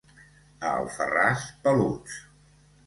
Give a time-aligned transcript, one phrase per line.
[0.69, 2.21] A Alfarràs, peluts.